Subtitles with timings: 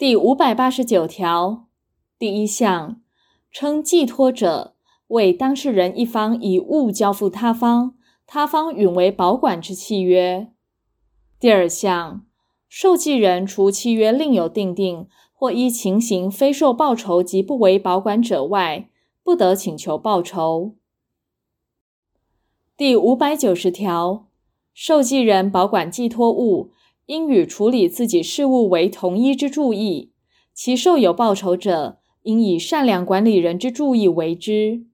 [0.00, 1.66] 第五百八十九条
[2.18, 3.02] 第一项，
[3.52, 4.74] 称寄托者
[5.08, 7.92] 为当事人一方以物交付他方，
[8.26, 10.50] 他方允为保管之契约。
[11.38, 12.24] 第二项，
[12.66, 18.88] 受寄人除契约另有订定或依情形非受报酬及不为保管者外，
[19.22, 20.76] 不得请求报酬。
[22.74, 24.26] 第五百九十条，
[24.72, 26.70] 受寄人保管寄托物，
[27.10, 30.12] 应与处理自己事务为同一之注意，
[30.54, 34.86] 其受有报酬者，应以善良管理人之注意为之。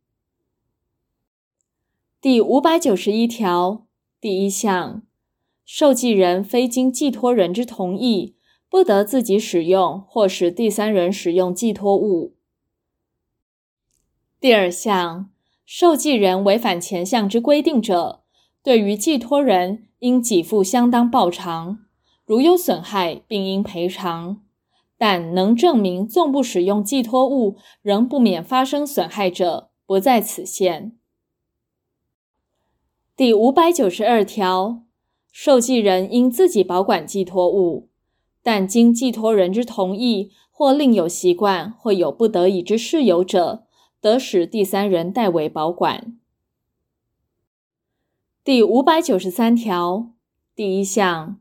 [2.19, 3.87] 第五百九十一条
[4.19, 5.03] 第一项，
[5.67, 8.35] 受寄人非经寄托人之同意，
[8.71, 12.35] 不得自己使用或使第三人使用寄托物。
[14.41, 15.29] 第二项，
[15.67, 18.23] 受寄人违反前项之规定者，
[18.63, 21.86] 对于寄托人应给付相当报偿。
[22.27, 24.43] 如有损害，并应赔偿，
[24.99, 30.99] 但能证明纵不使用寄托物，仍不免发生损害者，不在此限。
[33.15, 34.83] 第五百九十二条，
[35.31, 37.89] 受寄人应自己保管寄托物，
[38.43, 43.65] 但经寄托人之同意，或另有习惯，或有不得已之事由者，
[44.01, 46.19] 得使第三人代为保管。
[48.43, 50.11] 第五百九十三条
[50.57, 51.39] 第一项。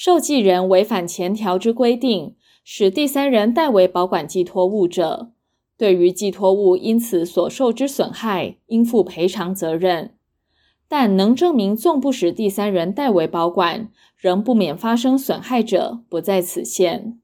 [0.00, 5.32] 受寄人违反前条之规定，使第三人代为保管寄托物者，
[5.76, 10.14] 对于寄托物因此所受之损害，应负赔偿责任。
[10.86, 17.18] 但能证明纵不使第三人代为保管，仍不免发生损害者，不在此限。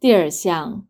[0.00, 0.84] 第二项，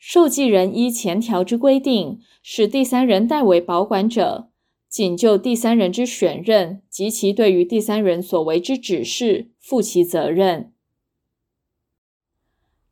[0.00, 4.47] 受寄人依前条之规定，使第三人代为保管者，
[4.88, 10.72] 仅就第三人之选任及其对于第三人所为之指示负其责任。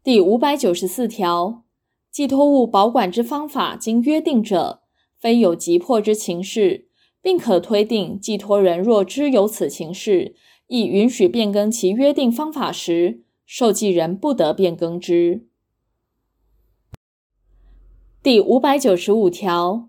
[0.04, 1.64] 第五百九十四条，
[2.10, 4.82] 寄托物保管之方法经约定者，
[5.18, 6.88] 非有急迫之情事，
[7.22, 15.46] 并可推定寄托人若知有此情事，亦允许变更其约定方法时，受寄人不得变更之。
[18.22, 19.88] 第五百九十五条。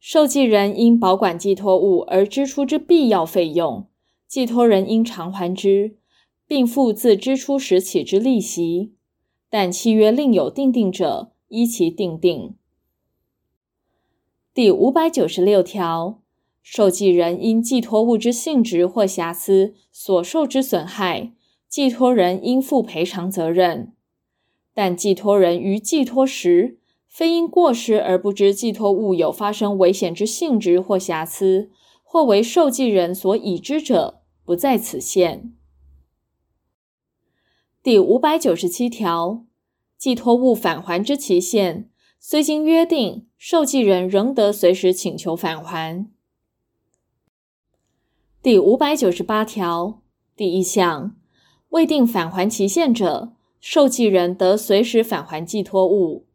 [0.00, 3.86] 受寄人因保管寄托物而支出之必要费用，
[4.26, 5.98] 寄托人应偿还之，
[6.46, 8.94] 并付自支出时起之利息。
[9.50, 12.54] 但契约另有定定者，依其定定。
[14.54, 16.22] 第五百九十六条，
[16.62, 21.32] 受寄人因寄托物之性质或瑕疵所受之损害，
[21.68, 23.92] 寄托人应负赔偿责任。
[24.72, 26.78] 但寄托人于寄托时，
[27.10, 31.68] 非因过失而不知寄托物有发生危险之性质或瑕疵，
[32.04, 35.52] 或为受寄人所已知者，不在此限。
[37.82, 39.44] 第五百九十七条，
[39.98, 46.06] 寄托物返还之期限，虽经约定，受寄人仍得随时请求返还。
[48.40, 50.00] 第五百九十八条
[50.36, 51.16] 第一项，
[51.70, 56.26] 未定返还期限者，受寄人得随时返还寄托物。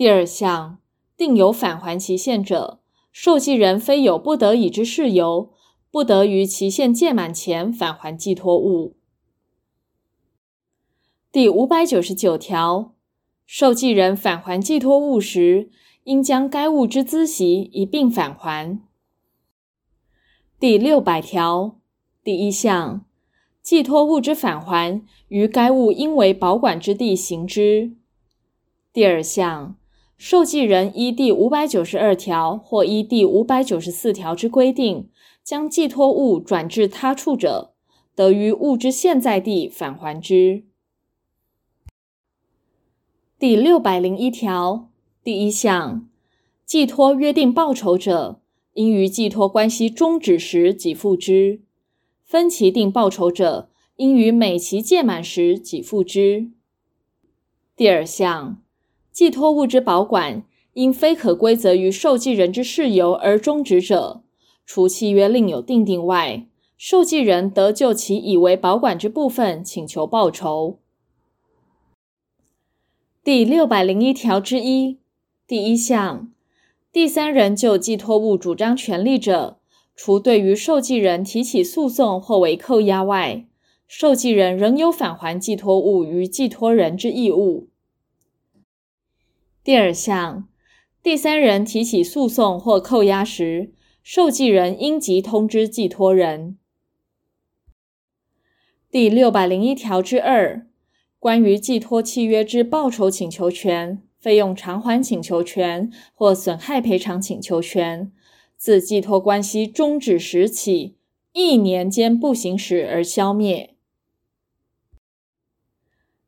[0.00, 0.78] 第二项，
[1.14, 2.80] 定有返还期限者，
[3.12, 5.52] 受寄人非有不得已之事由，
[5.90, 8.96] 不得于期限届满前返还寄托物。
[11.30, 12.94] 第五百九十九条，
[13.44, 15.68] 受寄人返还寄托物时，
[16.04, 18.80] 应将该物之孳息一并返还。
[20.58, 21.78] 第六百条
[22.24, 23.04] 第一项，
[23.60, 27.92] 寄托物之返还，于该物应为保管之地行之。
[28.94, 29.76] 第二项。
[30.22, 35.08] 受寄人依第五百九十二条或依第五百九十四条之规定，
[35.42, 37.72] 将寄托物转至他处者，
[38.14, 40.64] 得于物之现在地返还之。
[43.38, 44.90] 第六百零一条
[45.24, 46.06] 第一项，
[46.66, 48.42] 寄托约定报酬者，
[48.74, 51.60] 应于寄托关系终止时给付之；
[52.22, 56.50] 分期定报酬者，应于每期届满时给付之。
[57.74, 58.60] 第二项。
[59.20, 64.22] 寄托物之保管，因非可归责于受寄人之事由而终止者，
[64.64, 66.46] 除契约另有订定外，
[66.78, 70.78] 受寄人得就其已为保管之部分请求报酬。
[73.22, 74.96] 第六百零一条之一
[75.46, 76.32] 第一项，
[76.90, 79.58] 第三人就寄托物主张权利者，
[79.94, 83.44] 除对于受寄人提起诉讼或为扣押外，
[83.86, 87.66] 受寄人仍有返还寄托物于寄托人之义务。
[89.70, 90.48] 第二项，
[91.00, 93.72] 第三人提起诉讼或扣押时，
[94.02, 96.58] 受寄人应即通知寄托人。
[98.90, 100.66] 第六百零一条之二，
[101.20, 108.10] 关于寄托契约之报酬请求权、费用偿还请求权或损害赔偿请求权，
[108.56, 110.96] 自寄托关系终止时起
[111.32, 113.76] 一年间不行使而消灭。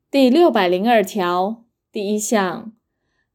[0.09, 2.71] 第六百零二条第一项，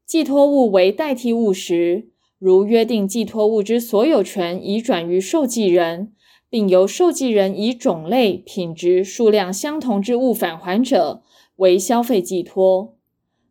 [0.08, 2.08] 寄托物为代替物时，
[2.38, 6.14] 如约定寄托物之所有权已转于受寄人，
[6.49, 11.22] 并由受寄人以种类、品质、数量相同之物返还者，
[11.56, 12.96] 为消费寄托。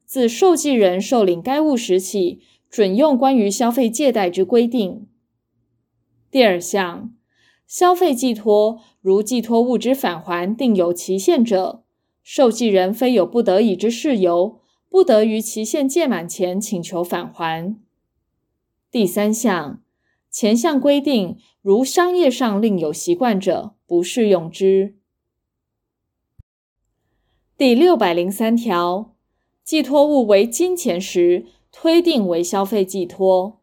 [0.04, 2.40] 自受寄人受领该物时起，
[2.72, 5.06] 准用关于消费借贷之规定。
[6.32, 7.14] 第二项，
[7.68, 11.84] 消费寄托如寄托物之返还定有期限者，
[12.24, 17.78] 受寄人非有不得已之事由，不得于期限届满前请求返还。
[18.90, 19.82] 第三项，
[20.32, 24.96] 前项规定如商业上另有习惯者，不适用之。
[27.58, 29.16] 第六百零三条，
[29.64, 33.62] 寄托物为金钱时，推定为消费寄托。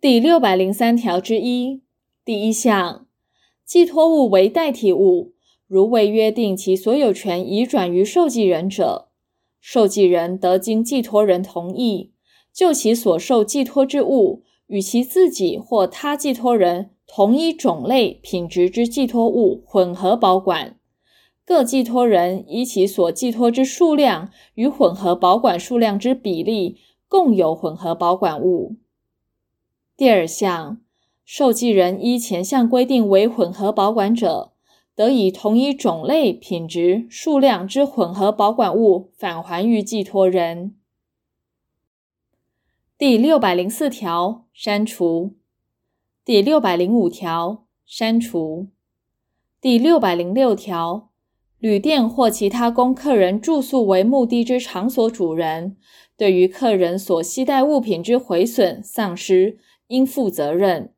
[0.00, 1.82] 第六百零三条之一
[2.24, 3.06] 第一项，
[3.64, 5.34] 寄托物为代替物，
[5.66, 9.07] 如未约定其所有权移转于受寄人者，
[9.60, 12.12] 受寄人得经寄托人同意。
[12.52, 20.76] 就其所受寄托之物，与其自己或他寄托人同一种类、品质之寄托物混合保管，
[21.44, 26.78] 各寄托人依其所寄托之数量与混合保管数量之比例，
[27.08, 28.76] 共有混合保管物。
[29.96, 30.80] 第二项，
[31.24, 34.52] 受寄人依前项规定为混合保管者，
[34.98, 40.74] 得以同一种类、品质、数量之混合保管物返还于寄托人。
[42.98, 45.36] 第六百零四条删除，
[46.24, 48.70] 第六百零五条删除，
[49.60, 51.10] 第六百零六条，
[51.60, 55.76] 旅店或其他供客人住宿为目的之场所主人，
[56.16, 60.92] 对于客人所携带物品之毁损、丧失，应负责任，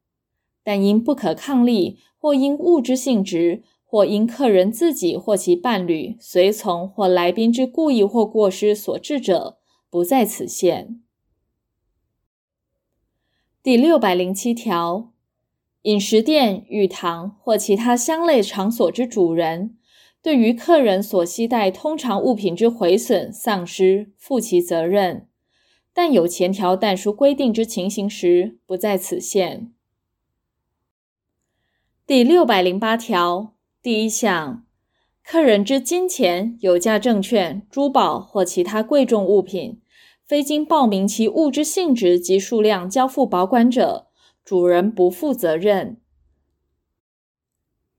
[0.65, 9.59] 但因不可抗力，或因物之性质，或因客人自己或其伴侣、随从或来宾之故意或过失所致者，
[9.91, 11.03] 不在此限。
[13.65, 15.13] 第六百零七条，
[15.83, 19.77] 饮食店、浴堂或其他相类场所之主人，
[20.23, 25.27] 对于客人所携带通常物品之毁损、丧失，负其责任，
[25.93, 29.73] 但有前条但书规定之情形时，不在此限。
[32.07, 34.67] 第六百零八条第一项，
[35.25, 39.81] 客人之金钱、有价证券、珠宝或其他贵重物品，
[40.27, 44.09] 非经报名其物之性质及数量交付保管者，
[44.45, 45.97] 主人不负责任。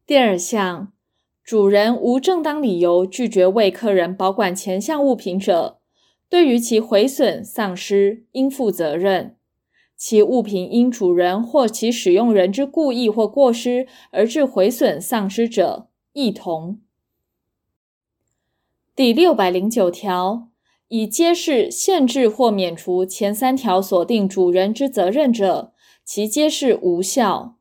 [0.06, 0.94] 第二项，
[1.44, 5.80] 主人无正当理由拒绝为客人保管前项物品者，
[6.30, 9.36] 对于其毁损、丧失应负责任。
[10.04, 16.82] 其物品因主人或其使用人之故意或过失而致毁损、丧失者，亦同。
[18.96, 20.48] 第六百零九条。
[20.88, 25.72] 以揭示、限制或免除前三条锁定主人之责任者，
[26.04, 27.56] 其揭示无效。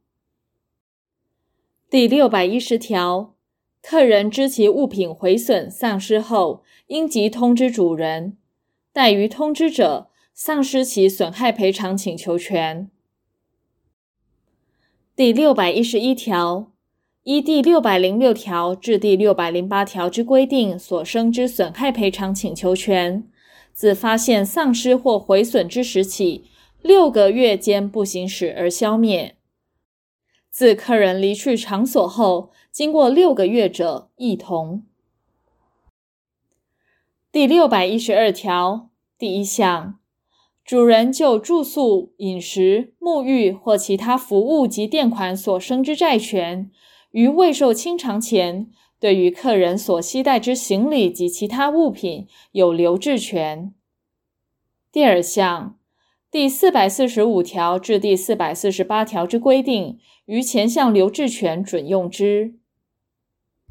[1.90, 3.34] 第六百一十条，
[3.82, 8.36] 客人知其物品毁损、丧失后，应即通知主人，
[8.94, 10.09] 怠于通知者，
[10.42, 12.90] 丧失其损害赔偿请求权。
[15.14, 16.72] 第六百一十一条，
[17.24, 23.28] 依第六百零六条至第六百零八条之规定所生之损害赔偿请求权，
[23.74, 26.46] 自发现丧失或毁损之时起，
[26.80, 29.34] 六个月间不行使而消灭；
[30.48, 34.86] 自客人离去场所后，经过六个月者，亦同。
[37.30, 39.99] 第六百一十二条第一项，
[40.64, 46.70] 主人就住宿、饮食、沐浴或其他服务及垫款所生之债权，
[47.10, 48.68] 于未受清偿前，
[49.00, 53.74] 对于客人所携带之行李及其他物品有留置权。
[54.92, 55.76] 第二项，
[56.30, 62.59] 第四百四十五条至第四百四十八条之规定，于前项留置权准用之。